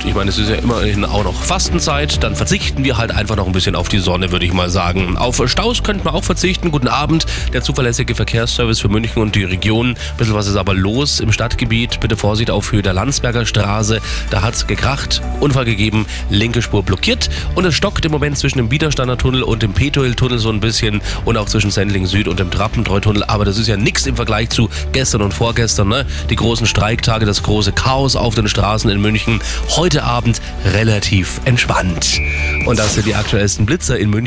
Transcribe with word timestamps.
gut, 0.00 0.08
ich 0.08 0.14
meine, 0.14 0.30
es 0.30 0.38
ist 0.38 0.48
ja 0.48 0.56
immerhin 0.56 1.04
auch 1.04 1.24
noch 1.24 1.42
Fastenzeit. 1.42 2.22
Dann 2.22 2.36
verzichten 2.36 2.84
wir 2.84 2.96
halt 2.96 3.10
einfach 3.10 3.36
noch 3.36 3.46
ein 3.46 3.52
bisschen 3.52 3.74
auf 3.74 3.88
die 3.88 3.98
Sonne, 3.98 4.32
würde 4.32 4.44
ich 4.44 4.52
mal 4.52 4.70
sagen. 4.70 5.16
Auf 5.16 5.40
Staus 5.46 5.82
könnten 5.82 6.04
wir 6.04 6.14
auch 6.14 6.24
verzichten. 6.24 6.70
Guten 6.70 6.88
Abend, 6.88 7.26
der 7.52 7.62
zuverlässige 7.62 8.14
Verkehrsservice 8.14 8.80
für 8.80 8.88
München 8.88 9.22
und 9.22 9.34
die 9.34 9.44
Region. 9.44 9.90
Ein 9.90 10.16
bisschen 10.16 10.34
was 10.34 10.46
ist 10.46 10.56
aber 10.56 10.74
los 10.74 11.20
im 11.20 11.32
Stadtgebiet. 11.32 12.00
Bitte 12.00 12.16
Vorsicht 12.16 12.50
auf 12.50 12.72
Höhe 12.72 12.82
der 12.82 12.92
Landsberger 12.92 13.46
Straße. 13.46 14.00
Da 14.30 14.42
hat 14.42 14.54
es 14.54 14.66
gekracht, 14.66 15.22
Unfall 15.40 15.64
gegeben, 15.64 16.06
linke 16.30 16.62
Spur 16.62 16.82
blockiert. 16.82 17.28
Und 17.54 17.64
es 17.64 17.74
stockt 17.74 18.04
im 18.04 18.12
Moment 18.12 18.38
zwischen 18.38 18.58
dem 18.58 18.68
Biedersteiner 18.68 19.16
Tunnel 19.18 19.42
und 19.42 19.62
dem 19.62 19.72
Petuel-Tunnel 19.72 20.38
so 20.38 20.50
ein 20.50 20.60
bisschen. 20.60 21.00
Und 21.24 21.36
auch 21.36 21.46
zwischen 21.46 21.70
Sendling 21.70 22.06
Süd 22.06 22.28
und 22.28 22.38
dem 22.38 22.50
Trappentreutunnel. 22.50 23.24
Aber 23.24 23.44
das 23.44 23.58
ist 23.58 23.66
ja 23.66 23.76
nichts 23.76 24.06
im 24.06 24.16
Vergleich 24.16 24.50
zu 24.50 24.68
gestern 24.92 25.22
und 25.22 25.34
vorgestern. 25.34 25.88
Ne? 25.88 26.06
Die 26.30 26.36
großen 26.36 26.66
Streiktage, 26.66 27.26
das 27.26 27.42
große 27.42 27.72
Chaos 27.72 28.16
auf 28.16 28.34
den 28.34 28.48
Straßen 28.48 28.88
in 28.90 29.00
München. 29.00 29.40
Heute 29.70 29.89
Abend 29.98 30.40
relativ 30.64 31.40
entspannt. 31.44 32.18
Und 32.66 32.78
das 32.78 32.94
sind 32.94 33.06
die 33.06 33.14
aktuellsten 33.14 33.66
Blitzer 33.66 33.98
in 33.98 34.10
München. 34.10 34.20